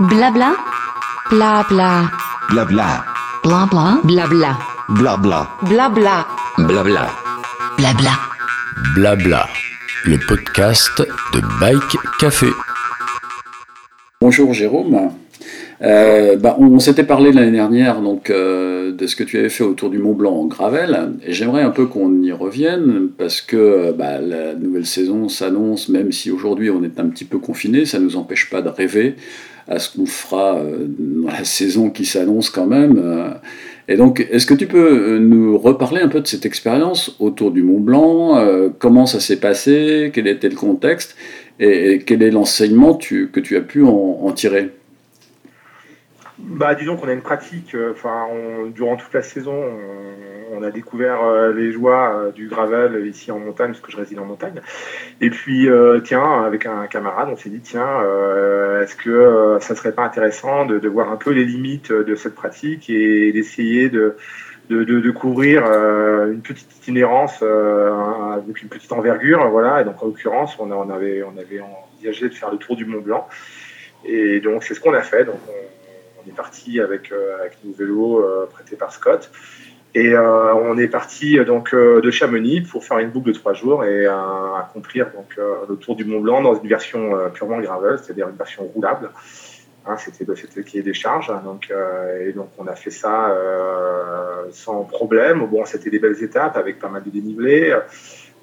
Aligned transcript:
Blabla. 0.00 0.56
Blabla. 1.30 2.10
Blabla. 2.50 3.04
Blabla. 3.42 4.00
Blabla. 4.02 4.58
Blabla. 4.88 5.48
Blabla. 5.62 6.26
Blabla. 6.58 7.10
Blabla. 7.78 8.18
Blabla. 8.94 9.46
Le 10.06 10.18
podcast 10.18 11.02
de 11.32 11.40
Bike 11.60 11.96
Café. 12.18 12.52
Bonjour 14.20 14.52
Jérôme. 14.52 15.12
Euh, 15.82 16.36
bah, 16.36 16.56
on 16.58 16.78
s'était 16.78 17.04
parlé 17.04 17.32
l'année 17.32 17.50
dernière 17.50 18.00
donc, 18.00 18.30
euh, 18.30 18.92
de 18.92 19.06
ce 19.06 19.16
que 19.16 19.24
tu 19.24 19.38
avais 19.38 19.48
fait 19.48 19.64
autour 19.64 19.90
du 19.90 19.98
Mont 19.98 20.14
Blanc 20.14 20.34
en 20.34 20.46
gravel, 20.46 21.12
et 21.26 21.32
j'aimerais 21.32 21.62
un 21.62 21.70
peu 21.70 21.86
qu'on 21.86 22.22
y 22.22 22.32
revienne 22.32 23.08
parce 23.18 23.40
que 23.40 23.92
bah, 23.92 24.20
la 24.20 24.54
nouvelle 24.54 24.86
saison 24.86 25.28
s'annonce, 25.28 25.88
même 25.88 26.12
si 26.12 26.30
aujourd'hui 26.30 26.70
on 26.70 26.82
est 26.84 27.00
un 27.00 27.06
petit 27.06 27.24
peu 27.24 27.38
confiné, 27.38 27.84
ça 27.84 27.98
ne 27.98 28.04
nous 28.04 28.16
empêche 28.16 28.50
pas 28.50 28.62
de 28.62 28.68
rêver 28.68 29.16
à 29.66 29.78
ce 29.78 29.96
qu'on 29.96 30.06
fera 30.06 30.58
euh, 30.58 30.86
dans 30.88 31.28
la 31.28 31.44
saison 31.44 31.90
qui 31.90 32.04
s'annonce 32.04 32.50
quand 32.50 32.66
même. 32.66 33.00
euh. 33.02 33.30
Et 33.88 33.96
donc, 33.96 34.26
est-ce 34.30 34.46
que 34.46 34.54
tu 34.54 34.66
peux 34.66 35.18
nous 35.18 35.58
reparler 35.58 36.00
un 36.00 36.08
peu 36.08 36.20
de 36.20 36.26
cette 36.26 36.46
expérience 36.46 37.16
autour 37.18 37.50
du 37.50 37.62
Mont 37.62 37.80
Blanc 37.80 38.38
euh, 38.38 38.68
Comment 38.78 39.06
ça 39.06 39.20
s'est 39.20 39.40
passé 39.40 40.10
Quel 40.14 40.26
était 40.26 40.48
le 40.48 40.56
contexte 40.56 41.16
et, 41.60 42.02
quel 42.04 42.22
est 42.22 42.30
l'enseignement 42.30 42.94
que 42.94 43.40
tu 43.40 43.56
as 43.56 43.60
pu 43.60 43.84
en 43.84 44.30
tirer? 44.32 44.70
Bah, 46.46 46.74
disons 46.74 46.96
qu'on 46.96 47.08
a 47.08 47.12
une 47.12 47.22
pratique, 47.22 47.74
euh, 47.74 47.92
enfin, 47.92 48.26
on- 48.30 48.66
durant 48.66 48.96
toute 48.96 49.12
la 49.14 49.22
saison, 49.22 49.54
on, 49.54 50.58
on 50.58 50.62
a 50.62 50.70
découvert 50.70 51.24
euh, 51.24 51.52
les 51.52 51.72
joies 51.72 52.16
euh, 52.26 52.32
du 52.32 52.48
gravel 52.48 53.06
ici 53.06 53.32
en 53.32 53.38
montagne, 53.38 53.68
parce 53.70 53.80
que 53.80 53.90
je 53.90 53.96
réside 53.96 54.18
en 54.18 54.26
montagne. 54.26 54.60
Et 55.20 55.30
puis, 55.30 55.68
euh, 55.68 56.00
tiens, 56.00 56.42
avec 56.44 56.66
un 56.66 56.86
camarade, 56.86 57.28
on 57.32 57.36
s'est 57.36 57.48
dit, 57.48 57.60
tiens, 57.60 57.88
euh, 58.02 58.82
est-ce 58.82 58.94
que 58.94 59.10
euh, 59.10 59.58
ça 59.60 59.74
serait 59.74 59.92
pas 59.92 60.04
intéressant 60.04 60.66
de, 60.66 60.78
de 60.78 60.88
voir 60.88 61.10
un 61.10 61.16
peu 61.16 61.30
les 61.30 61.44
limites 61.44 61.90
de 61.90 62.14
cette 62.14 62.34
pratique 62.34 62.90
et 62.90 63.32
d'essayer 63.32 63.88
de, 63.88 64.16
de, 64.68 64.84
de, 64.84 65.10
couvrir 65.10 65.64
euh, 65.66 66.30
une 66.32 66.42
petite 66.42 66.70
itinérance 66.76 67.40
euh, 67.42 67.90
avec 68.34 68.62
une 68.62 68.68
petite 68.68 68.92
envergure, 68.92 69.48
voilà. 69.48 69.80
Et 69.80 69.84
donc, 69.84 70.02
en 70.02 70.06
l'occurrence, 70.06 70.56
on, 70.58 70.70
on 70.70 70.90
avait, 70.90 71.22
on 71.22 71.36
avait 71.38 71.60
envisagé 71.60 72.28
de 72.28 72.34
faire 72.34 72.50
le 72.50 72.58
tour 72.58 72.76
du 72.76 72.84
Mont 72.84 73.00
Blanc. 73.00 73.26
Et 74.04 74.40
donc, 74.40 74.64
c'est 74.64 74.74
ce 74.74 74.80
qu'on 74.80 74.92
a 74.94 75.00
fait. 75.02 75.24
Donc, 75.24 75.40
on, 75.48 75.52
on 76.24 76.30
est 76.30 76.34
parti 76.34 76.80
avec, 76.80 77.12
euh, 77.12 77.38
avec 77.40 77.58
nos 77.64 77.72
vélos 77.72 78.20
euh, 78.20 78.46
prêtés 78.52 78.76
par 78.76 78.92
Scott. 78.92 79.30
Et 79.94 80.12
euh, 80.12 80.54
on 80.54 80.76
est 80.76 80.88
parti 80.88 81.38
donc 81.44 81.72
de 81.72 82.10
Chamonix 82.10 82.62
pour 82.62 82.84
faire 82.84 82.98
une 82.98 83.10
boucle 83.10 83.28
de 83.28 83.32
trois 83.32 83.52
jours 83.52 83.84
et 83.84 84.06
accomplir 84.06 85.12
donc 85.12 85.36
le 85.36 85.76
tour 85.76 85.94
du 85.94 86.04
Mont 86.04 86.18
Blanc 86.18 86.42
dans 86.42 86.60
une 86.60 86.68
version 86.68 87.12
purement 87.32 87.60
gravel, 87.60 88.00
c'est-à-dire 88.02 88.28
une 88.28 88.34
version 88.34 88.64
roulable. 88.64 89.10
Hein, 89.86 89.96
c'était 89.96 90.24
c'était 90.34 90.56
le 90.56 90.62
cahier 90.64 90.82
des 90.82 90.94
charges. 90.94 91.30
hein, 91.30 91.40
donc, 91.44 91.72
et 92.20 92.32
donc 92.32 92.48
on 92.58 92.66
a 92.66 92.74
fait 92.74 92.90
ça 92.90 93.38
sans 94.50 94.82
problème. 94.82 95.46
Bon, 95.46 95.64
c'était 95.64 95.90
des 95.90 96.00
belles 96.00 96.20
étapes 96.24 96.56
avec 96.56 96.80
pas 96.80 96.88
mal 96.88 97.04
de 97.04 97.10
dénivelé, 97.10 97.72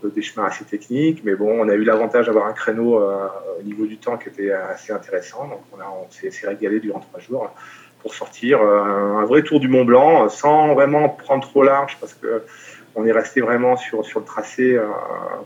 des 0.09 0.21
chemins 0.21 0.45
assez 0.45 0.65
techniques, 0.65 1.23
mais 1.23 1.35
bon, 1.35 1.61
on 1.61 1.69
a 1.69 1.73
eu 1.73 1.83
l'avantage 1.83 2.25
d'avoir 2.25 2.47
un 2.47 2.53
créneau 2.53 2.99
euh, 2.99 3.27
au 3.59 3.63
niveau 3.63 3.85
du 3.85 3.97
temps 3.97 4.17
qui 4.17 4.29
était 4.29 4.51
assez 4.51 4.91
intéressant. 4.93 5.47
Donc 5.47 5.61
on, 5.71 5.77
on 5.77 6.09
s'est 6.09 6.47
régalé 6.47 6.79
durant 6.79 6.99
trois 6.99 7.19
jours 7.19 7.51
pour 8.01 8.13
sortir 8.13 8.61
euh, 8.61 9.17
un 9.17 9.25
vrai 9.25 9.43
tour 9.43 9.59
du 9.59 9.67
Mont 9.67 9.85
Blanc 9.85 10.25
euh, 10.25 10.29
sans 10.29 10.73
vraiment 10.73 11.09
prendre 11.09 11.47
trop 11.47 11.63
large 11.63 11.97
parce 11.99 12.13
que 12.13 12.43
on 12.95 13.05
est 13.05 13.11
resté 13.11 13.41
vraiment 13.41 13.77
sur, 13.77 14.05
sur 14.05 14.19
le 14.19 14.25
tracé 14.25 14.75
euh, 14.75 14.81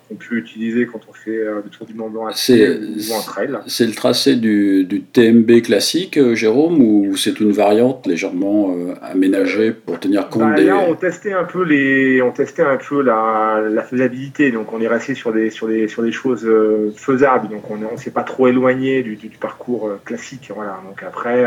qu'on 0.08 0.16
peut 0.16 0.36
utiliser 0.36 0.86
quand 0.88 1.00
on 1.10 1.14
fait 1.14 1.38
euh, 1.38 1.62
le 1.64 1.70
tour 1.70 1.86
du 1.86 1.94
Mont 1.94 2.10
Blanc 2.10 2.28
à 2.28 2.34
C'est- 2.34 2.78
ou 2.80 3.14
en 3.14 3.22
trail. 3.22 3.52
C'est 3.68 3.86
le 3.86 3.94
tracé 3.94 4.36
du, 4.36 4.84
du 4.86 5.02
TMB 5.02 5.62
classique, 5.62 6.18
euh, 6.18 6.36
Jérôme, 6.36 6.82
ou 6.82 7.16
c'est 7.18 7.40
une 7.40 7.52
variante 7.52 8.08
légèrement 8.08 8.76
euh, 8.76 8.94
aménagée 9.02 9.72
pour 9.72 10.00
tenir 10.00 10.30
compte 10.30 10.42
Bah, 10.50 10.56
des... 10.56 10.66
Là, 10.66 10.80
on 10.88 10.96
testait 10.96 11.34
un 11.34 11.44
peu 11.44 11.64
les, 11.64 12.22
on 12.22 12.32
testait 12.32 12.64
un 12.64 12.78
peu 12.78 13.02
la, 13.02 13.62
la 13.70 13.84
faisabilité. 13.84 14.52
Donc, 14.52 14.74
on 14.74 14.82
est 14.82 14.88
resté 14.88 15.14
sur 15.16 15.32
des, 15.32 15.50
sur 15.50 15.68
des, 15.68 15.88
sur 15.88 16.04
des 16.04 16.12
choses 16.12 16.50
faisables. 16.96 17.50
Donc, 17.50 17.70
on, 17.70 17.78
on 17.94 17.98
s'est 17.98 18.12
pas 18.12 18.24
trop 18.24 18.48
éloigné 18.48 19.04
du, 19.04 19.16
du, 19.16 19.28
du 19.28 19.38
parcours 19.38 19.90
classique. 20.04 20.52
Voilà. 20.56 20.80
Donc 20.88 21.04
après, 21.04 21.46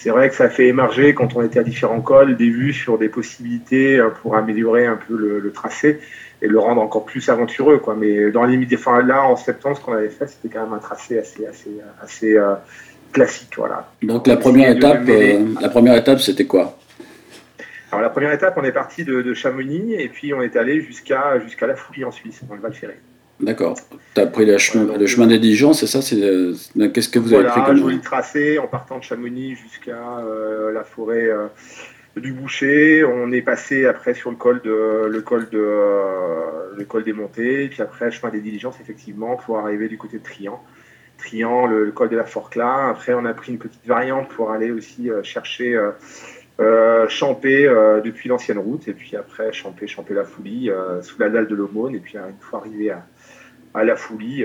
c'est 0.00 0.08
vrai 0.08 0.30
que 0.30 0.34
ça 0.34 0.48
fait 0.48 0.66
émerger 0.66 1.12
quand 1.12 1.36
on 1.36 1.42
était 1.42 1.58
à 1.58 1.62
différents 1.62 2.00
cols 2.00 2.34
des 2.38 2.48
vues 2.48 2.72
sur 2.72 2.96
des 2.96 3.10
possibilités 3.10 3.98
euh, 3.98 4.08
pour 4.08 4.34
améliorer 4.34 4.86
un 4.86 4.96
peu 4.96 5.14
le, 5.14 5.40
le 5.40 5.52
tracé 5.52 6.00
et 6.40 6.48
le 6.48 6.58
rendre 6.58 6.80
encore 6.80 7.04
plus 7.04 7.28
aventureux, 7.28 7.76
quoi. 7.78 7.94
Mais 7.94 8.30
dans 8.30 8.44
les 8.44 8.52
limites, 8.52 8.72
enfin, 8.72 9.02
là, 9.02 9.24
en 9.24 9.36
septembre, 9.36 9.76
ce 9.76 9.82
qu'on 9.84 9.92
avait 9.92 10.08
fait, 10.08 10.26
c'était 10.26 10.48
quand 10.48 10.62
même 10.64 10.72
un 10.72 10.78
tracé 10.78 11.18
assez, 11.18 11.46
assez, 11.46 11.82
assez 12.02 12.34
euh, 12.34 12.54
classique, 13.12 13.52
voilà. 13.58 13.90
Donc 14.02 14.26
la 14.26 14.38
première 14.38 14.70
étape, 14.74 15.04
mêler. 15.04 15.34
euh, 15.34 15.60
la 15.60 15.68
première 15.68 15.94
étape, 15.96 16.20
c'était 16.20 16.46
quoi? 16.46 16.78
Alors 17.92 18.00
la 18.00 18.08
première 18.08 18.32
étape, 18.32 18.54
on 18.56 18.64
est 18.64 18.72
parti 18.72 19.04
de, 19.04 19.20
de 19.20 19.34
Chamonix 19.34 19.94
et 19.94 20.08
puis 20.08 20.32
on 20.32 20.40
est 20.40 20.56
allé 20.56 20.80
jusqu'à 20.80 21.38
jusqu'à 21.40 21.66
la 21.66 21.74
Fouille 21.74 22.06
en 22.06 22.12
Suisse, 22.12 22.40
dans 22.48 22.54
le 22.54 22.62
Val 22.62 22.72
Ferré. 22.72 22.98
D'accord. 23.42 23.76
Tu 24.14 24.20
as 24.20 24.26
pris 24.26 24.44
le 24.44 24.58
chemin, 24.58 24.84
Ouais, 24.84 24.92
donc, 24.92 25.00
le 25.00 25.06
chemin 25.06 25.26
des 25.26 25.38
diligences, 25.38 25.80
c'est 25.80 25.86
ça 25.86 26.00
euh, 26.14 26.54
Qu'est-ce 26.92 27.08
que 27.08 27.18
vous 27.18 27.32
avez 27.32 27.44
Voilà, 27.44 27.50
pris 27.50 27.64
comme 27.64 27.76
joli 27.76 28.00
tracé 28.00 28.58
en 28.58 28.66
partant 28.66 28.98
de 28.98 29.04
Chamonix 29.04 29.54
jusqu'à 29.54 30.18
euh, 30.18 30.72
la 30.72 30.84
forêt 30.84 31.26
euh, 31.26 31.46
du 32.16 32.32
Boucher. 32.32 33.04
On 33.04 33.32
est 33.32 33.42
passé 33.42 33.86
après 33.86 34.14
sur 34.14 34.30
le 34.30 34.36
col 34.36 34.60
de 34.62 35.06
le 35.08 35.22
col 35.22 35.48
de 35.48 35.58
euh, 35.58 36.74
le 36.76 36.84
col 36.84 37.04
des 37.04 37.12
Montées, 37.12 37.68
puis 37.68 37.82
après 37.82 38.06
le 38.06 38.10
chemin 38.10 38.32
des 38.32 38.40
diligences 38.40 38.78
effectivement 38.80 39.36
pour 39.36 39.58
arriver 39.58 39.88
du 39.88 39.96
côté 39.96 40.18
de 40.18 40.22
Trian. 40.22 40.62
Trian, 41.16 41.66
le, 41.66 41.84
le 41.84 41.92
col 41.92 42.08
de 42.08 42.16
la 42.16 42.24
Forclaz. 42.24 42.90
Après, 42.90 43.14
on 43.14 43.24
a 43.26 43.34
pris 43.34 43.52
une 43.52 43.58
petite 43.58 43.86
variante 43.86 44.28
pour 44.30 44.50
aller 44.50 44.70
aussi 44.70 45.10
chercher 45.22 45.78
Champé 47.10 47.66
euh, 47.66 48.00
depuis 48.00 48.28
l'ancienne 48.28 48.58
route, 48.58 48.88
et 48.88 48.94
puis 48.94 49.16
après 49.16 49.52
Champé, 49.52 49.86
Champé 49.86 50.14
la 50.14 50.24
Foulie, 50.24 50.70
euh, 50.70 51.02
sous 51.02 51.20
la 51.20 51.28
dalle 51.28 51.46
de 51.46 51.54
l'Aumône, 51.54 51.94
et 51.94 51.98
puis 51.98 52.16
euh, 52.16 52.28
une 52.30 52.40
fois 52.40 52.60
arrivé 52.60 52.90
à, 53.74 53.84
la 53.84 53.96
Foulie, 53.96 54.44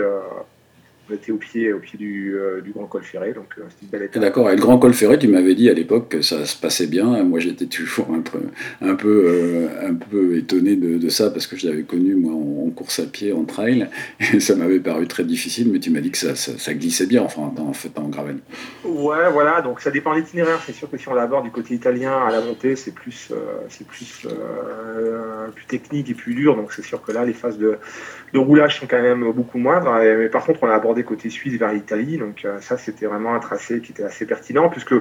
on 1.09 1.13
était 1.13 1.31
au 1.31 1.37
pied, 1.37 1.71
au 1.71 1.79
pied 1.79 1.97
du, 1.97 2.35
euh, 2.35 2.61
du 2.61 2.71
Grand 2.71 2.87
Col 2.87 3.03
Ferré, 3.03 3.33
donc 3.33 3.45
euh, 3.57 3.63
c'était 3.69 3.83
une 3.83 3.89
belle 3.89 4.03
étape. 4.03 4.21
D'accord. 4.21 4.49
Et 4.49 4.55
le 4.55 4.61
Grand 4.61 4.77
Col 4.79 4.93
Ferré, 4.93 5.19
tu 5.19 5.27
m'avais 5.27 5.53
dit 5.53 5.69
à 5.69 5.73
l'époque 5.73 6.09
que 6.09 6.21
ça 6.21 6.45
se 6.45 6.59
passait 6.59 6.87
bien. 6.87 7.23
Moi, 7.23 7.39
j'étais 7.39 7.67
toujours 7.67 8.07
un 8.13 8.21
peu, 8.21 8.39
un 8.81 8.95
peu, 8.95 9.25
euh, 9.27 9.89
un 9.89 9.93
peu 9.93 10.37
étonné 10.37 10.75
de, 10.75 10.97
de 10.97 11.09
ça 11.09 11.29
parce 11.29 11.47
que 11.47 11.55
je 11.57 11.67
l'avais 11.67 11.83
connu 11.83 12.15
moi 12.15 12.33
en, 12.33 12.67
en 12.67 12.69
course 12.71 12.99
à 12.99 13.05
pied, 13.05 13.33
en 13.33 13.43
trail, 13.43 13.87
et 14.33 14.39
ça 14.39 14.55
m'avait 14.55 14.79
paru 14.79 15.07
très 15.07 15.23
difficile. 15.23 15.71
Mais 15.71 15.79
tu 15.79 15.91
m'as 15.91 16.01
dit 16.01 16.11
que 16.11 16.17
ça, 16.17 16.35
ça, 16.35 16.53
ça 16.57 16.73
glissait 16.73 17.05
bien, 17.05 17.21
enfin, 17.21 17.53
en 17.57 17.73
fait, 17.73 17.97
en 17.99 18.09
gravel. 18.09 18.37
Ouais, 18.83 19.29
voilà, 19.31 19.61
donc 19.61 19.81
ça 19.81 19.91
dépend 19.91 20.13
de 20.13 20.19
l'itinéraire. 20.19 20.59
C'est 20.65 20.73
sûr 20.73 20.89
que 20.89 20.97
si 20.97 21.07
on 21.07 21.13
l'aborde 21.13 21.45
du 21.45 21.51
côté 21.51 21.75
italien 21.75 22.13
à 22.25 22.31
la 22.31 22.41
montée, 22.41 22.75
c'est 22.75 22.93
plus, 22.93 23.29
euh, 23.31 23.35
c'est 23.69 23.85
plus, 23.85 24.27
plus 25.53 25.65
technique 25.65 26.09
et 26.09 26.13
plus 26.13 26.33
dur. 26.33 26.55
Donc 26.55 26.73
c'est 26.73 26.83
sûr 26.83 27.01
que 27.01 27.11
là, 27.11 27.25
les 27.25 27.33
phases 27.33 27.57
de, 27.57 27.77
de 28.33 28.39
roulage 28.39 28.79
sont 28.79 28.87
quand 28.87 29.01
même 29.01 29.31
beaucoup 29.31 29.57
moindres. 29.57 29.93
Mais 30.01 30.29
par 30.29 30.45
contre, 30.45 30.59
on 30.63 30.67
l'a 30.67 30.75
abordé 30.75 30.94
côté 31.03 31.29
suisse 31.29 31.57
vers 31.59 31.71
l'Italie. 31.73 32.17
Donc 32.17 32.43
euh, 32.45 32.59
ça, 32.61 32.77
c'était 32.77 33.05
vraiment 33.05 33.35
un 33.35 33.39
tracé 33.39 33.79
qui 33.81 33.91
était 33.91 34.03
assez 34.03 34.25
pertinent, 34.25 34.69
puisque 34.69 34.93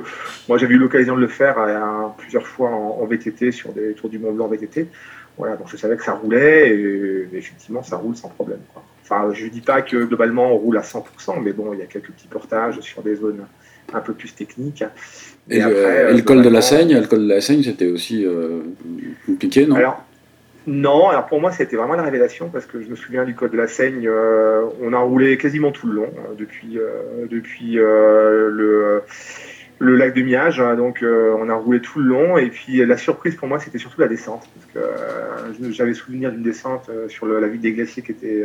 moi, 0.49 0.59
j'avais 0.59 0.75
eu 0.75 0.79
l'occasion 0.79 1.17
de 1.17 1.21
le 1.21 1.29
faire 1.29 1.57
euh, 1.59 1.79
plusieurs 2.19 2.47
fois 2.47 2.71
en, 2.71 2.99
en 3.01 3.07
VTT 3.07 3.53
sur 3.53 3.73
des 3.73 3.93
tours 3.95 4.09
du 4.11 4.19
Mont 4.19 4.33
Blanc 4.33 4.49
VTT. 4.49 4.87
Voilà, 5.37 5.57
donc 5.57 5.67
je 5.69 5.77
savais 5.77 5.97
que 5.97 6.05
ça 6.05 6.13
roulait 6.13 6.69
et 6.71 7.29
effectivement, 7.33 7.83
ça 7.83 7.97
roule 7.97 8.15
sans 8.15 8.29
problème. 8.29 8.61
Quoi. 8.73 8.85
Enfin, 9.03 9.33
je 9.35 9.47
dis 9.49 9.61
pas 9.61 9.83
que 9.83 10.05
globalement 10.05 10.53
on 10.55 10.57
roule 10.57 10.79
à 10.79 10.83
100%, 10.83 11.03
mais 11.43 11.53
bon, 11.53 11.73
il 11.75 11.81
y 11.81 11.83
a 11.83 11.87
quelques 11.87 12.11
petits 12.13 12.29
portages 12.29 12.79
sur 12.81 13.03
des 13.03 13.17
zones 13.17 13.45
un 13.93 14.01
peu 14.01 14.13
plus 14.15 14.33
techniques. 14.35 14.85
Et, 15.51 15.59
le- 15.59 15.65
après, 15.65 16.11
et 16.13 16.15
le 16.17 16.23
col 16.23 16.43
de 16.43 16.49
la 16.49 16.63
Seigne, 16.63 16.95
le 17.01 17.07
col 17.07 17.25
de 17.25 17.29
la 17.29 17.41
Seigne, 17.41 17.63
c'était 17.65 17.89
aussi 17.89 18.25
euh, 18.25 18.61
compliqué, 19.27 19.67
non? 19.67 19.75
Alors, 19.75 20.05
non, 20.67 21.09
alors 21.09 21.27
pour 21.27 21.41
moi, 21.41 21.53
c'était 21.53 21.77
vraiment 21.77 21.95
la 21.95 22.03
révélation 22.03 22.49
parce 22.49 22.65
que 22.65 22.81
je 22.81 22.89
me 22.89 22.97
souviens 22.97 23.25
du 23.25 23.35
col 23.35 23.51
de 23.51 23.57
la 23.57 23.69
Seigne, 23.69 24.09
euh, 24.09 24.65
on 24.81 24.95
a 24.95 24.99
roulé 24.99 25.37
quasiment 25.37 25.73
tout 25.73 25.87
le 25.87 25.95
long, 25.95 26.13
euh, 26.17 26.35
depuis, 26.39 26.79
euh, 26.79 27.27
depuis 27.31 27.79
euh, 27.79 29.03
le, 29.79 29.97
lac 29.97 30.15
de 30.15 30.23
Miage, 30.23 30.61
hein, 30.61 30.75
donc 30.75 31.03
euh, 31.03 31.37
on 31.39 31.51
a 31.51 31.55
roulé 31.55 31.81
tout 31.83 32.01
le 32.01 32.07
long 32.07 32.39
et 32.39 32.49
puis 32.49 32.85
la 32.87 32.97
surprise 32.97 33.37
pour 33.37 33.47
moi, 33.47 33.59
c'était 33.59 33.77
surtout 33.77 34.01
la 34.01 34.09
descente 34.09 34.49
parce 34.55 34.87
que 34.87 35.73
j'avais 35.73 35.93
souvenir 35.93 36.33
d'une 36.33 36.43
descente 36.43 36.91
sur 37.09 37.27
la 37.27 37.47
ville 37.47 37.61
des 37.61 37.73
glaciers 37.73 38.03
qui 38.03 38.13
était 38.13 38.45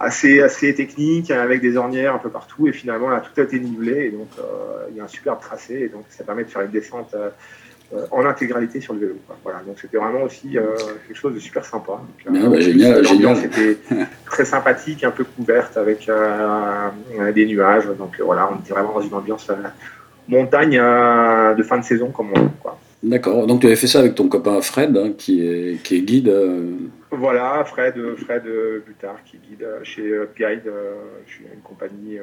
assez, 0.00 0.40
assez 0.40 0.74
technique, 0.74 1.30
avec 1.30 1.60
des 1.60 1.76
ornières 1.76 2.16
un 2.16 2.18
peu 2.18 2.30
partout, 2.30 2.66
et 2.66 2.72
finalement 2.72 3.10
là 3.10 3.20
tout 3.20 3.40
a 3.40 3.44
été 3.44 3.60
nivelé, 3.60 4.06
et 4.06 4.10
donc 4.10 4.28
il 4.90 4.96
y 4.96 5.00
a 5.00 5.04
un 5.04 5.08
superbe 5.08 5.40
tracé, 5.40 5.82
et 5.82 5.88
donc 5.88 6.04
ça 6.08 6.24
permet 6.24 6.42
de 6.42 6.50
faire 6.50 6.62
une 6.62 6.72
descente 6.72 7.14
en 8.10 8.24
intégralité 8.24 8.80
sur 8.80 8.94
le 8.94 9.00
vélo. 9.00 9.14
Voilà, 9.42 9.60
donc 9.66 9.76
c'était 9.80 9.96
vraiment 9.98 10.22
aussi 10.22 10.56
euh, 10.56 10.62
quelque 11.06 11.16
chose 11.16 11.34
de 11.34 11.38
super 11.40 11.64
sympa. 11.64 11.92
Donc, 11.92 12.26
euh, 12.26 12.30
Bien, 12.30 12.42
bah, 12.42 12.48
en 12.48 12.52
plus, 12.52 12.62
génial, 12.62 13.02
l'ambiance 13.02 13.40
génial. 13.40 13.60
était 13.70 13.78
très 14.24 14.44
sympathique, 14.44 15.04
un 15.04 15.10
peu 15.10 15.24
couverte 15.24 15.76
avec 15.76 16.08
euh, 16.08 16.88
euh, 17.18 17.32
des 17.32 17.46
nuages, 17.46 17.86
donc 17.98 18.18
euh, 18.18 18.24
voilà, 18.24 18.48
on 18.52 18.60
était 18.60 18.72
vraiment 18.72 18.94
dans 18.94 19.02
une 19.02 19.14
ambiance 19.14 19.48
euh, 19.50 19.54
montagne 20.28 20.78
euh, 20.80 21.54
de 21.54 21.62
fin 21.62 21.78
de 21.78 21.84
saison 21.84 22.10
comme 22.10 22.28
on. 22.36 22.50
D'accord. 23.02 23.46
Donc 23.46 23.60
tu 23.60 23.66
avais 23.66 23.76
fait 23.76 23.88
ça 23.88 23.98
avec 23.98 24.14
ton 24.14 24.28
copain 24.28 24.60
Fred, 24.60 24.96
hein, 24.96 25.12
qui, 25.16 25.44
est, 25.46 25.82
qui 25.82 25.96
est 25.96 26.02
guide. 26.02 26.32
Euh, 27.22 27.26
Voilà, 27.26 27.64
Fred, 27.64 27.94
Fred 28.16 28.42
Butard 28.86 29.22
qui 29.24 29.38
guide 29.38 29.66
chez 29.82 30.02
Guide, 30.36 30.70
je 31.26 31.32
suis 31.32 31.44
une 31.44 31.60
compagnie 31.62 32.18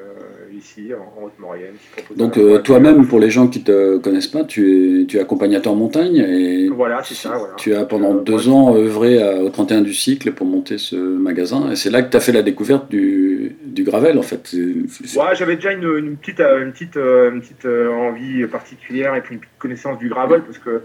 ici 0.54 0.92
en 0.94 1.24
Haute-Maurienne. 1.24 1.75
Donc 2.16 2.38
toi-même, 2.63 3.07
pour 3.07 3.19
les 3.19 3.30
gens 3.30 3.48
qui 3.48 3.63
te 3.63 3.98
connaissent 3.98 4.28
pas, 4.28 4.44
tu 4.44 5.01
es, 5.01 5.06
tu 5.06 5.18
es 5.18 5.19
accompagnateur 5.19 5.75
montagne 5.75 6.18
et 6.18 6.69
voilà, 6.69 7.01
c'est 7.04 7.16
ça. 7.16 7.38
Voilà. 7.38 7.54
Tu 7.56 7.74
as 7.75 7.86
pendant 7.86 8.13
deux 8.13 8.50
ans 8.50 8.75
œuvré 8.75 9.40
au 9.40 9.50
31 9.50 9.81
du 9.81 9.94
cycle 9.94 10.31
pour 10.31 10.46
monter 10.46 10.78
ce 10.78 10.96
magasin 10.96 11.72
et 11.72 11.75
c'est 11.75 11.90
là 11.90 12.02
que 12.02 12.10
tu 12.10 12.18
as 12.18 12.19
fait 12.19 12.31
la 12.31 12.42
découverte 12.44 12.90
du, 12.90 13.56
du 13.63 13.84
gravel 13.84 14.18
en 14.18 14.24
fait. 14.24 14.54
Ouais, 14.54 15.36
j'avais 15.36 15.56
déjà 15.56 15.72
une, 15.72 15.84
une, 15.98 16.18
petite, 16.18 16.40
une 16.40 16.72
petite, 16.72 16.98
une 16.98 17.42
petite 17.42 17.66
envie 17.66 18.45
particulière 18.48 19.16
et 19.16 19.22
puis 19.22 19.36
une 19.36 19.42
petite 19.42 19.57
connaissance 19.57 19.98
du 20.00 20.10
gravel 20.10 20.42
parce 20.44 20.57
que 20.57 20.81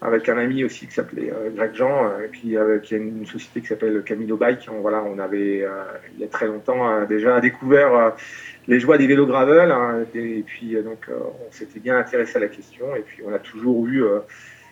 avec 0.00 0.28
un 0.28 0.38
ami 0.38 0.64
aussi 0.64 0.86
qui 0.86 0.94
s'appelait 0.94 1.32
euh, 1.32 1.50
Greg 1.50 1.74
Jean, 1.74 2.06
euh, 2.06 2.24
et 2.24 2.28
puis 2.28 2.56
euh, 2.56 2.78
qui 2.78 2.94
a 2.94 2.98
une 2.98 3.26
société 3.26 3.60
qui 3.60 3.66
s'appelle 3.66 4.02
Camino 4.04 4.36
Bike. 4.36 4.68
On, 4.70 4.80
voilà, 4.80 5.02
on 5.02 5.18
avait 5.18 5.66
il 6.14 6.20
y 6.20 6.24
a 6.24 6.28
très 6.28 6.46
longtemps 6.46 7.04
déjà 7.04 7.40
découvert 7.40 8.14
les 8.68 8.80
joies 8.80 8.98
des 8.98 9.06
vélos 9.06 9.26
gravel, 9.26 9.70
hein, 9.70 10.04
et, 10.14 10.42
puis 10.46 10.76
donc 10.82 11.08
on 11.10 11.52
s'était 11.52 11.80
bien 11.80 11.96
intéressé 11.96 12.36
à 12.36 12.40
la 12.40 12.48
question, 12.48 12.94
et 12.94 13.00
puis 13.00 13.22
on 13.26 13.32
a 13.32 13.38
toujours 13.38 13.86
eu 13.86 14.04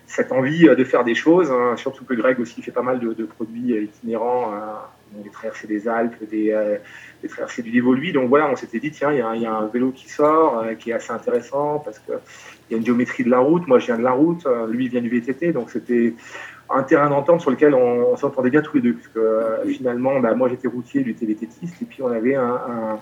cette 0.07 0.33
envie 0.33 0.67
de 0.67 0.85
faire 0.85 1.05
des 1.05 1.15
choses, 1.15 1.51
hein, 1.51 1.75
surtout 1.77 2.05
que 2.05 2.15
Greg 2.15 2.39
aussi 2.39 2.63
fait 2.63 2.71
pas 2.71 2.83
mal 2.83 3.01
de, 3.01 3.25
produits 3.25 3.75
itinérants, 3.75 4.53
hein, 4.55 4.81
des 5.23 5.31
traversées 5.31 5.67
des 5.67 5.89
Alpes, 5.89 6.17
des, 6.31 6.79
traversées 7.29 7.63
du 7.63 7.71
Dévoluy. 7.71 8.13
Donc 8.13 8.29
voilà, 8.29 8.49
on 8.49 8.57
s'était 8.57 8.79
dit, 8.79 8.91
tiens, 8.91 9.13
il 9.13 9.19
y, 9.19 9.47
a 9.47 9.53
un 9.53 9.67
vélo 9.67 9.91
qui 9.91 10.09
sort, 10.09 10.65
qui 10.79 10.91
est 10.91 10.95
assez 10.95 11.13
intéressant, 11.13 11.81
parce 11.85 11.99
que 11.99 12.13
il 12.69 12.73
y 12.73 12.75
a 12.75 12.79
une 12.79 12.87
géométrie 12.87 13.25
de 13.25 13.31
la 13.31 13.39
route. 13.39 13.67
Moi, 13.67 13.79
je 13.79 13.87
viens 13.87 13.99
de 13.99 14.03
la 14.03 14.13
route. 14.13 14.45
Euh, 14.47 14.67
lui, 14.67 14.87
il 14.87 14.91
vient 14.91 15.01
du 15.01 15.09
VTT. 15.09 15.53
Donc, 15.53 15.71
c'était 15.71 16.15
un 16.69 16.83
terrain 16.83 17.09
d'entente 17.09 17.41
sur 17.41 17.51
lequel 17.51 17.75
on, 17.75 18.17
s'entendait 18.17 18.51
bien 18.51 18.63
tous 18.63 18.77
les 18.77 18.83
deux. 18.83 18.95
Parce 18.95 19.09
que 19.09 19.19
euh, 19.19 19.65
finalement, 19.69 20.19
bah, 20.21 20.35
moi, 20.35 20.49
j'étais 20.49 20.69
routier, 20.69 21.03
lui 21.03 21.13
était 21.13 21.27
VTTiste. 21.27 21.81
Et 21.83 21.85
puis, 21.85 22.03
on 22.03 22.09
avait 22.09 22.35
un 22.35 22.99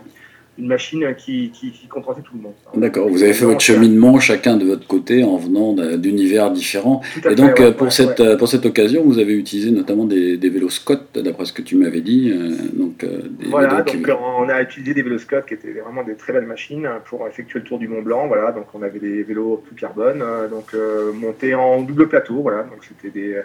une 0.59 0.69
machine 0.69 1.15
qui, 1.17 1.51
qui, 1.51 1.73
contentait 1.89 2.23
tout 2.23 2.37
le 2.37 2.43
monde. 2.43 2.53
D'accord, 2.75 3.09
vous 3.09 3.23
avez 3.23 3.33
fait 3.33 3.45
votre 3.45 3.61
cheminement 3.61 4.19
chacun 4.21 4.57
de 4.57 4.65
votre 4.65 4.87
côté 4.87 5.25
en 5.25 5.37
venant 5.37 5.73
d'univers 5.97 6.51
différents. 6.51 7.03
Et 7.29 7.35
donc 7.35 7.61
euh, 7.61 7.73
pour, 7.73 7.93
cette, 7.93 8.21
euh, 8.21 8.37
pour 8.37 8.49
cette 8.49 8.65
occasion, 8.65 9.03
vous 9.05 9.19
avez 9.19 9.35
utilisé 9.35 9.71
notamment 9.71 10.05
des, 10.05 10.37
des 10.37 10.49
vélos 10.51 10.71
Scott, 10.71 11.09
d'après 11.15 11.45
ce 11.45 11.53
que 11.53 11.63
tu 11.63 11.77
m'avais 11.77 12.01
dit. 12.01 12.31
Euh, 12.31 12.55
donc, 12.73 13.05
voilà, 13.49 13.83
donc 13.83 14.09
on 14.39 14.49
a 14.49 14.63
utilisé 14.63 14.95
des 14.95 15.03
vélos 15.03 15.19
Scott 15.19 15.45
qui 15.47 15.55
étaient 15.55 15.73
vraiment 15.73 16.05
des 16.05 16.15
très 16.15 16.33
belles 16.33 16.47
machines 16.47 16.89
pour 17.07 17.27
effectuer 17.27 17.61
le 17.61 17.65
tour 17.65 17.79
du 17.79 17.89
Mont 17.89 18.03
Blanc. 18.03 18.27
Voilà, 18.29 18.53
donc 18.53 18.67
on 18.75 18.83
avait 18.83 19.01
des 19.01 19.23
vélos 19.23 19.63
tout 19.69 19.75
carbone, 19.75 20.23
donc 20.51 20.73
montés 21.15 21.55
en 21.55 21.83
double 21.83 22.09
plateau. 22.09 22.43
Voilà, 22.43 22.63
donc 22.63 22.85
c'était 22.89 23.11
des 23.11 23.41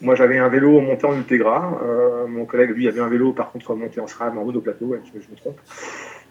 moi, 0.00 0.14
j'avais 0.14 0.38
un 0.38 0.48
vélo 0.48 0.80
monté 0.80 1.06
en 1.06 1.16
Ultegra. 1.16 1.80
Euh, 1.82 2.26
mon 2.26 2.44
collègue, 2.44 2.70
lui, 2.70 2.88
avait 2.88 3.00
un 3.00 3.08
vélo, 3.08 3.32
par 3.32 3.52
contre, 3.52 3.74
monté 3.74 4.00
en 4.00 4.06
SRAM, 4.06 4.36
en 4.38 4.44
monoplateau, 4.44 4.88
plateau, 4.88 5.04
je 5.14 5.30
me 5.30 5.36
trompe. 5.36 5.58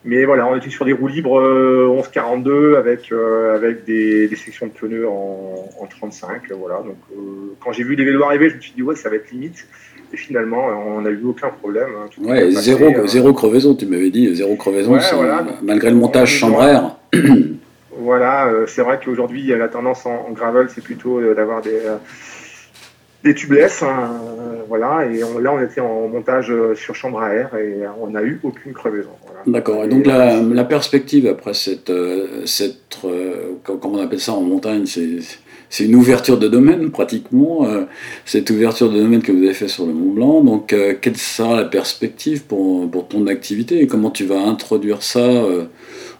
Mais 0.06 0.26
voilà, 0.26 0.48
on 0.48 0.56
était 0.58 0.70
sur 0.70 0.84
des 0.84 0.92
roues 0.92 1.08
libres 1.08 1.42
11-42 1.42 2.50
euh, 2.50 2.78
avec, 2.78 3.12
euh, 3.12 3.56
avec 3.56 3.86
des, 3.86 4.28
des, 4.28 4.36
sections 4.36 4.68
de 4.68 4.72
pneus 4.72 5.08
en, 5.08 5.70
en 5.80 5.86
35. 5.86 6.42
Voilà. 6.52 6.76
Donc, 6.80 6.98
euh, 7.14 7.56
quand 7.64 7.72
j'ai 7.72 7.84
vu 7.84 7.96
les 7.96 8.04
vélos 8.04 8.24
arriver, 8.24 8.50
je 8.50 8.56
me 8.56 8.62
suis 8.62 8.74
dit, 8.74 8.82
ouais, 8.82 8.96
ça 8.96 9.10
va 9.10 9.16
être 9.16 9.32
limite. 9.32 9.66
Et 10.12 10.18
finalement, 10.18 10.68
on 10.68 11.02
n'a 11.02 11.10
eu 11.10 11.24
aucun 11.24 11.50
problème. 11.50 11.90
Hein, 11.98 12.10
ouais, 12.22 12.52
zéro, 12.52 13.08
zéro 13.08 13.34
crevaison, 13.34 13.76
tu 13.76 13.86
m'avais 13.86 14.10
dit, 14.10 14.36
zéro 14.36 14.56
crevaison, 14.56 15.00
malgré 15.64 15.90
le 15.90 15.96
montage 15.96 16.30
chambraire. 16.30 16.98
Voilà, 17.96 18.52
c'est 18.68 18.82
vrai 18.82 19.00
qu'aujourd'hui, 19.02 19.46
la 19.48 19.70
tendance 19.70 20.06
en, 20.06 20.26
en 20.28 20.32
gravel, 20.32 20.68
c'est 20.74 20.84
plutôt 20.84 21.22
d'avoir 21.36 21.62
des 21.62 21.80
des 23.24 23.34
tubeless, 23.34 23.84
hein, 23.84 24.12
voilà, 24.68 25.06
et 25.06 25.20
là 25.20 25.54
on 25.54 25.62
était 25.62 25.82
en 25.82 26.08
montage 26.08 26.52
euh, 26.52 26.76
sur 26.76 26.94
chambre 26.94 27.22
à 27.22 27.34
air 27.34 27.56
et 27.56 27.84
on 28.00 28.10
n'a 28.10 28.22
eu 28.22 28.40
aucune 28.44 28.74
crevaison. 28.74 29.12
D'accord, 29.46 29.84
et 29.84 29.88
donc 29.88 30.06
la, 30.06 30.64
perspective 30.64 31.28
après 31.28 31.54
cette, 31.54 31.90
euh, 31.90 32.46
cette 32.46 33.00
euh, 33.04 33.54
comment 33.64 33.98
on 34.00 34.04
appelle 34.04 34.20
ça 34.20 34.34
en 34.34 34.42
montagne, 34.42 34.86
c'est 34.86 35.86
une 35.86 35.96
ouverture 35.96 36.38
de 36.38 36.48
domaine 36.48 36.92
pratiquement, 36.92 37.68
cette 38.26 38.50
ouverture 38.52 38.92
de 38.92 39.00
domaine 39.00 39.22
que 39.22 39.32
vous 39.32 39.44
avez 39.44 39.54
fait 39.54 39.68
sur 39.68 39.86
le 39.86 39.94
Mont 39.94 40.14
Blanc, 40.14 40.42
donc 40.42 40.76
quelle 41.02 41.18
sera 41.18 41.56
la 41.56 41.66
perspective 41.66 42.44
pour, 42.44 42.90
pour 42.92 43.08
ton 43.08 43.26
activité 43.26 43.82
et 43.82 43.88
comment 43.88 44.12
tu 44.12 44.26
vas 44.26 44.40
introduire 44.40 45.02
ça 45.02 45.44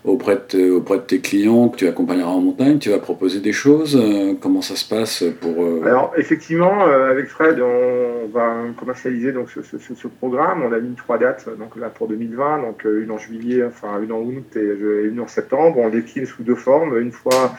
auprès 0.06 0.38
de, 0.50 0.72
auprès 0.72 0.98
de 0.98 1.04
tes 1.04 1.20
clients 1.20 1.70
que 1.70 1.78
tu 1.78 1.88
accompagneras 1.88 2.32
en 2.32 2.42
montagne 2.42 2.78
Tu 2.78 2.90
vas 2.90 3.00
proposer 3.00 3.40
des 3.40 3.54
choses 3.54 4.00
euh, 4.02 4.34
Comment 4.40 4.62
ça 4.62 4.76
se 4.76 4.88
passe 4.88 5.24
pour 5.40 5.64
euh, 5.64 5.82
Alors 5.86 6.14
effectivement, 6.18 6.88
euh, 6.88 7.12
avec 7.12 7.28
Fred, 7.28 7.60
on 7.62 8.28
va 8.28 8.54
commercialiser 8.78 9.32
donc 9.32 9.50
ce, 9.50 9.62
ce, 9.62 10.08
programme. 10.08 10.64
On 10.64 10.74
a 10.74 10.80
mis 10.80 10.96
trois 10.96 11.18
dates 11.18 11.48
donc 11.58 11.76
là 11.78 11.90
pour 11.90 12.08
2020, 12.08 12.62
donc 12.62 12.86
une 12.86 13.12
en 13.12 13.18
juillet, 13.18 13.64
enfin 13.64 14.02
une 14.02 14.12
en 14.12 14.20
août 14.20 14.56
et 14.56 15.08
une 15.08 15.20
en 15.20 15.28
septembre. 15.28 15.78
On 15.80 15.90
décline 15.90 16.26
sous 16.26 16.44
deux 16.44 16.56
formes. 16.56 16.98
Une 16.98 17.12
fois 17.12 17.56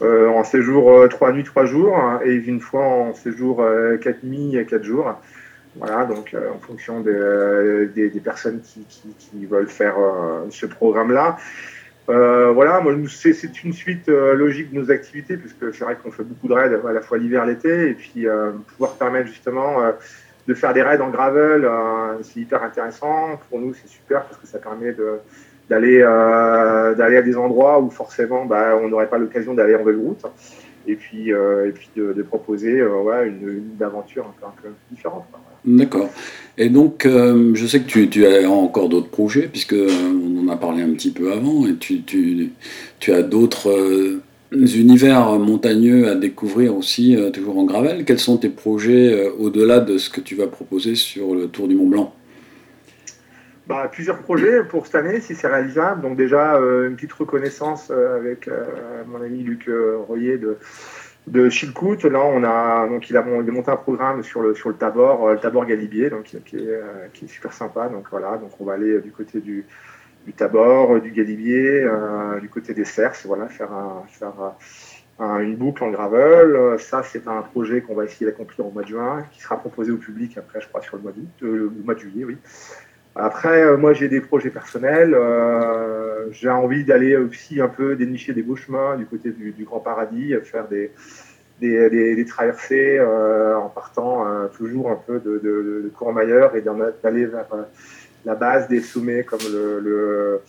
en 0.00 0.42
séjour 0.42 1.08
trois 1.10 1.32
nuits, 1.32 1.44
trois 1.44 1.64
jours, 1.64 1.96
hein, 1.96 2.20
et 2.24 2.32
une 2.32 2.60
fois 2.60 2.84
en 2.84 3.14
séjour 3.14 3.64
quatre 4.00 4.24
nuits 4.24 4.56
et 4.56 4.64
quatre 4.64 4.84
jours. 4.84 5.14
Voilà, 5.76 6.04
donc 6.04 6.34
en 6.34 6.58
fonction 6.58 7.00
des, 7.00 7.88
des, 7.94 8.20
personnes 8.20 8.60
qui, 8.60 8.84
qui, 9.18 9.46
veulent 9.46 9.68
faire 9.68 9.94
ce 10.50 10.66
programme-là. 10.66 11.38
Euh, 12.08 12.50
voilà, 12.50 12.82
c'est 13.08 13.62
une 13.62 13.72
suite 13.72 14.08
euh, 14.08 14.34
logique 14.34 14.72
de 14.72 14.80
nos 14.80 14.90
activités, 14.90 15.36
puisque 15.36 15.72
c'est 15.74 15.84
vrai 15.84 15.96
qu'on 16.02 16.10
fait 16.10 16.24
beaucoup 16.24 16.48
de 16.48 16.52
raids 16.52 16.74
à 16.74 16.92
la 16.92 17.00
fois 17.00 17.18
l'hiver, 17.18 17.46
l'été, 17.46 17.90
et 17.90 17.94
puis 17.94 18.26
euh, 18.26 18.50
pouvoir 18.72 18.94
permettre 18.94 19.28
justement 19.28 19.76
de 20.48 20.54
faire 20.54 20.74
des 20.74 20.82
raids 20.82 21.00
en 21.00 21.10
gravel, 21.10 21.68
c'est 22.22 22.40
hyper 22.40 22.62
intéressant. 22.64 23.38
Pour 23.48 23.60
nous, 23.60 23.74
c'est 23.74 23.88
super 23.88 24.24
parce 24.24 24.36
que 24.38 24.46
ça 24.46 24.58
permet 24.58 24.94
d'aller 25.70 26.02
à 26.02 27.22
des 27.22 27.36
endroits 27.36 27.80
où 27.80 27.90
forcément 27.90 28.44
bah, 28.44 28.76
on 28.82 28.88
n'aurait 28.88 29.08
pas 29.08 29.18
l'occasion 29.18 29.54
d'aller 29.54 29.76
en 29.76 29.84
route 29.84 30.24
et 30.88 30.96
puis 30.96 31.30
et 31.30 31.70
puis 31.72 31.88
de, 31.94 32.22
proposer 32.22 32.82
ouais, 32.82 33.28
une, 33.28 33.48
une, 33.78 33.82
aventure 33.84 34.34
un 34.42 34.52
peu, 34.60 34.70
différente. 34.90 35.26
D'accord. 35.64 36.10
Et 36.58 36.68
donc, 36.68 37.06
je 37.06 37.66
sais 37.66 37.78
que 37.78 37.86
tu, 37.86 38.08
tu 38.08 38.26
as 38.26 38.50
encore 38.50 38.88
d'autres 38.88 39.10
projets, 39.10 39.46
puisque 39.46 39.76
on 40.44 40.48
a 40.48 40.56
parlé 40.56 40.82
un 40.82 40.92
petit 40.92 41.12
peu 41.12 41.32
avant, 41.32 41.66
et 41.66 41.76
tu, 41.76 43.12
as 43.12 43.22
d'autres 43.22 43.70
euh, 43.70 44.22
univers 44.52 45.38
montagneux 45.38 46.08
à 46.08 46.14
découvrir 46.14 46.76
aussi, 46.76 47.16
toujours 47.32 47.58
en 47.58 47.64
gravel. 47.64 48.04
Quels 48.04 48.18
sont 48.18 48.38
tes 48.38 48.48
projets 48.48 49.28
au-delà 49.38 49.80
de 49.80 49.98
ce 49.98 50.10
que 50.10 50.20
tu 50.20 50.34
vas 50.34 50.46
proposer 50.46 50.94
sur 50.94 51.34
le 51.34 51.46
Tour 51.48 51.68
du 51.68 51.74
Mont 51.74 51.88
Blanc? 51.88 52.14
Bah, 53.66 53.88
plusieurs 53.90 54.18
projets 54.18 54.64
pour 54.64 54.86
cette 54.86 54.96
année, 54.96 55.20
si 55.20 55.34
c'est 55.34 55.46
réalisable. 55.46 56.02
Donc 56.02 56.16
déjà, 56.16 56.58
une 56.58 56.96
petite 56.96 57.12
reconnaissance 57.12 57.90
avec 57.90 58.50
mon 59.06 59.22
ami 59.22 59.42
Luc 59.42 59.70
Royer 60.06 60.36
de, 60.36 60.58
de 61.26 62.08
là, 62.08 62.20
on 62.24 62.42
a 62.42 62.88
donc 62.88 63.08
il 63.10 63.16
a, 63.16 63.22
monté 63.22 63.70
un 63.70 63.76
programme 63.76 64.22
sur 64.22 64.42
le 64.42 64.54
sur 64.54 64.70
le 64.70 64.74
Tabor, 64.74 65.26
euh, 65.26 65.34
le 65.34 65.38
Tabor 65.38 65.66
Galibier, 65.66 66.10
donc 66.10 66.24
qui 66.24 66.36
est, 66.36 66.60
euh, 66.60 67.06
qui 67.12 67.26
est 67.26 67.28
super 67.28 67.52
sympa. 67.52 67.88
Donc 67.88 68.06
voilà, 68.10 68.36
donc 68.38 68.50
on 68.60 68.64
va 68.64 68.74
aller 68.74 69.00
du 69.00 69.12
côté 69.12 69.40
du, 69.40 69.64
du 70.24 70.32
Tabor, 70.32 71.00
du 71.00 71.10
Galibier, 71.10 71.82
euh, 71.84 72.40
du 72.40 72.48
côté 72.48 72.74
des 72.74 72.84
Cerces, 72.84 73.26
voilà, 73.26 73.48
faire 73.48 73.72
un, 73.72 74.04
faire 74.08 74.32
une 75.40 75.56
boucle 75.56 75.84
en 75.84 75.90
gravel. 75.90 76.78
Ça, 76.78 77.02
c'est 77.02 77.28
un 77.28 77.42
projet 77.42 77.80
qu'on 77.80 77.94
va 77.94 78.04
essayer 78.04 78.26
d'accomplir 78.26 78.66
au 78.66 78.70
mois 78.70 78.82
de 78.82 78.88
juin, 78.88 79.24
qui 79.32 79.40
sera 79.40 79.58
proposé 79.58 79.92
au 79.92 79.96
public 79.96 80.36
après, 80.38 80.60
je 80.60 80.68
crois, 80.68 80.80
sur 80.80 80.96
le 80.96 81.02
mois 81.02 81.12
d'août, 81.12 81.84
mois 81.84 81.94
de 81.94 82.00
juillet, 82.00 82.24
oui. 82.24 82.38
Après, 83.14 83.62
euh, 83.62 83.76
moi, 83.76 83.92
j'ai 83.92 84.08
des 84.08 84.20
projets 84.20 84.50
personnels. 84.50 85.14
Euh, 85.14 86.30
j'ai 86.30 86.48
envie 86.48 86.84
d'aller 86.84 87.16
aussi 87.16 87.60
un 87.60 87.68
peu 87.68 87.94
dénicher 87.94 88.32
des 88.32 88.42
beaux 88.42 88.56
chemins 88.56 88.96
du 88.96 89.04
côté 89.04 89.30
du, 89.30 89.64
Grand 89.64 89.80
Paradis, 89.80 90.34
faire 90.44 90.66
des, 90.68 92.24
traversées 92.26 92.96
euh, 92.98 93.56
en 93.56 93.68
partant 93.68 94.24
toujours 94.56 94.90
un 94.90 94.96
peu 94.96 95.20
de, 95.20 95.38
de, 95.38 95.82
de 95.84 95.92
Courmayeur 95.94 96.56
et 96.56 96.62
d'aller 96.62 97.26
vers 97.26 97.46
la 98.24 98.34
base 98.34 98.68
des 98.68 98.80
sommets 98.80 99.24
comme 99.24 99.40
le, 99.52 99.80
le, 99.80 100.40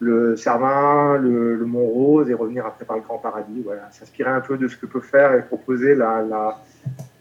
le 0.00 0.36
Cervin, 0.36 1.18
le, 1.18 1.64
Mont 1.64 1.86
Rose 1.86 2.30
et 2.30 2.34
revenir 2.34 2.66
après 2.66 2.84
par 2.84 2.96
le 2.96 3.02
Grand 3.02 3.18
Paradis. 3.18 3.62
Voilà, 3.64 3.90
s'inspirer 3.90 4.30
un 4.30 4.40
peu 4.40 4.56
de 4.56 4.68
ce 4.68 4.76
que 4.76 4.86
peut 4.86 5.00
faire 5.00 5.34
et 5.34 5.42
proposer 5.42 5.94
la, 5.94 6.24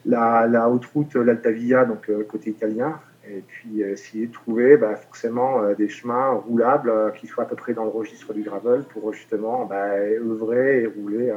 la, 0.05 0.47
la, 0.47 0.69
haute 0.69 0.85
route, 0.85 1.15
l'Altavia, 1.15 1.85
donc 1.85 2.09
côté 2.27 2.49
italien, 2.49 2.99
et 3.29 3.43
puis 3.47 3.83
euh, 3.83 3.91
essayer 3.91 4.27
de 4.27 4.31
trouver 4.31 4.77
bah, 4.77 4.95
forcément 4.95 5.61
euh, 5.61 5.75
des 5.75 5.89
chemins 5.89 6.31
roulables 6.31 6.89
euh, 6.89 7.11
qui 7.11 7.27
soient 7.27 7.43
à 7.43 7.47
peu 7.47 7.55
près 7.55 7.73
dans 7.73 7.83
le 7.83 7.89
registre 7.89 8.33
du 8.33 8.43
gravel 8.43 8.83
pour 8.83 9.13
justement 9.13 9.65
bah, 9.65 9.95
œuvrer 9.95 10.81
et 10.81 10.87
rouler 10.87 11.33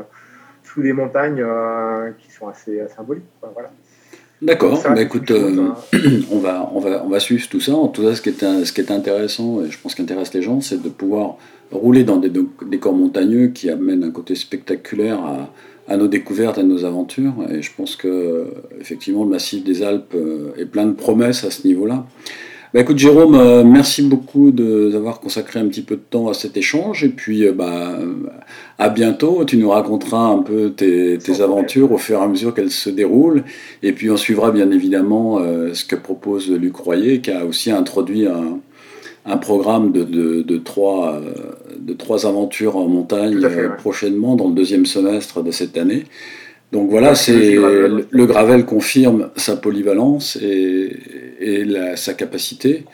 sous 0.62 0.82
des 0.82 0.94
montagnes 0.94 1.44
qui 2.18 2.30
sont 2.30 2.48
assez 2.48 2.86
symboliques. 2.88 3.24
voilà. 3.52 3.70
D'accord, 4.44 4.82
bah 4.94 5.00
écoute, 5.00 5.30
euh, 5.30 5.68
on, 6.30 6.38
va, 6.38 6.70
on, 6.74 6.80
va, 6.80 7.02
on 7.04 7.08
va 7.08 7.18
suivre 7.20 7.48
tout 7.48 7.60
ça. 7.60 7.74
En 7.74 7.88
tout 7.88 8.02
cas, 8.02 8.14
ce 8.14 8.20
qui 8.22 8.28
est, 8.28 8.42
un- 8.42 8.64
ce 8.64 8.72
qui 8.72 8.80
est 8.82 8.90
intéressant, 8.90 9.62
et 9.64 9.70
je 9.70 9.78
pense 9.82 9.94
qu'intéresse 9.94 10.34
les 10.34 10.42
gens, 10.42 10.60
c'est 10.60 10.82
de 10.82 10.88
pouvoir 10.90 11.36
rouler 11.72 12.04
dans 12.04 12.18
des 12.18 12.30
décors 12.66 12.92
montagneux 12.94 13.48
qui 13.48 13.70
amènent 13.70 14.04
un 14.04 14.10
côté 14.10 14.34
spectaculaire 14.34 15.18
à, 15.20 15.50
à 15.88 15.96
nos 15.96 16.08
découvertes, 16.08 16.58
à 16.58 16.62
nos 16.62 16.84
aventures. 16.84 17.34
Et 17.50 17.62
je 17.62 17.70
pense 17.74 17.96
que, 17.96 18.46
effectivement, 18.80 19.24
le 19.24 19.30
massif 19.30 19.64
des 19.64 19.82
Alpes 19.82 20.14
euh, 20.14 20.52
est 20.58 20.66
plein 20.66 20.86
de 20.86 20.92
promesses 20.92 21.42
à 21.44 21.50
ce 21.50 21.66
niveau-là. 21.66 22.04
Bah 22.74 22.80
écoute 22.80 22.98
Jérôme, 22.98 23.36
euh, 23.36 23.62
merci 23.62 24.02
beaucoup 24.02 24.50
d'avoir 24.50 25.20
consacré 25.20 25.60
un 25.60 25.68
petit 25.68 25.82
peu 25.82 25.94
de 25.94 26.02
temps 26.10 26.26
à 26.26 26.34
cet 26.34 26.56
échange 26.56 27.04
et 27.04 27.08
puis 27.08 27.46
euh, 27.46 27.52
bah, 27.52 28.00
à 28.80 28.88
bientôt. 28.88 29.44
Tu 29.44 29.58
nous 29.58 29.70
raconteras 29.70 30.26
un 30.26 30.38
peu 30.38 30.70
tes, 30.70 31.20
aventures 31.40 31.92
au 31.92 31.98
fur 31.98 32.18
et 32.18 32.22
à 32.24 32.26
mesure 32.26 32.52
qu'elles 32.52 32.72
se 32.72 32.90
déroulent 32.90 33.44
et 33.84 33.92
puis 33.92 34.10
on 34.10 34.16
suivra 34.16 34.50
bien 34.50 34.72
évidemment 34.72 35.38
euh, 35.38 35.72
ce 35.72 35.84
que 35.84 35.94
propose 35.94 36.50
Luc 36.50 36.74
Royer 36.74 37.20
qui 37.20 37.30
a 37.30 37.46
aussi 37.46 37.70
introduit 37.70 38.26
un, 38.26 38.58
un 39.24 39.36
programme 39.36 39.92
de, 39.92 40.02
de, 40.02 40.42
de 40.42 40.56
trois, 40.56 41.20
de 41.78 41.92
trois 41.92 42.26
aventures 42.26 42.76
en 42.76 42.88
montagne 42.88 43.40
fait, 43.40 43.68
ouais. 43.68 43.76
prochainement 43.78 44.34
dans 44.34 44.48
le 44.48 44.54
deuxième 44.54 44.84
semestre 44.84 45.44
de 45.44 45.52
cette 45.52 45.78
année. 45.78 46.06
Donc 46.74 46.90
voilà, 46.90 47.14
c'est 47.14 47.54
le 47.54 48.26
gravel, 48.26 48.58
le, 48.58 48.62
confirme 48.64 49.30
sa 49.36 49.54
polyvalence 49.56 50.36
et, 50.42 50.90
et 51.40 51.64
la- 51.64 51.94
sa 51.96 52.12
capacité 52.14 52.84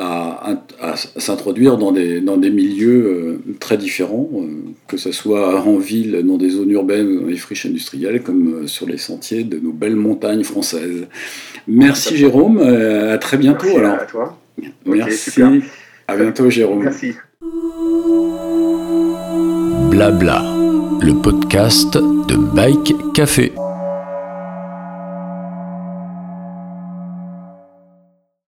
à, 0.00 0.54
à 0.80 0.94
s'introduire 0.96 1.76
dans 1.76 1.92
des, 1.92 2.20
dans 2.22 2.36
des 2.38 2.50
milieux 2.50 3.04
euh, 3.06 3.54
très 3.60 3.76
différents, 3.76 4.30
euh, 4.34 4.46
que 4.86 4.96
ce 4.96 5.12
soit 5.12 5.60
en 5.60 5.76
ville, 5.76 6.22
dans 6.24 6.38
des 6.38 6.50
zones 6.50 6.70
urbaines 6.70 7.20
dans 7.20 7.26
les 7.26 7.36
friches 7.36 7.66
industrielles, 7.66 8.22
comme 8.22 8.62
euh, 8.62 8.66
sur 8.66 8.86
les 8.86 8.96
sentiers 8.96 9.44
de 9.44 9.58
nos 9.58 9.72
belles 9.72 9.96
montagnes 9.96 10.44
françaises. 10.44 11.06
Merci 11.66 12.16
Jérôme, 12.16 12.58
à 12.60 13.18
très 13.18 13.36
bientôt 13.36 13.66
Merci 13.66 13.78
alors. 13.78 13.94
à 14.00 14.06
toi. 14.06 14.38
Merci, 14.86 15.30
super. 15.32 15.52
à 16.06 16.16
bientôt 16.16 16.48
Jérôme. 16.48 16.84
Merci. 16.84 17.12
Blabla, 19.90 20.44
le 21.08 21.14
podcast 21.14 21.96
de 21.96 22.36
Bike 22.36 22.94
Café. 23.14 23.67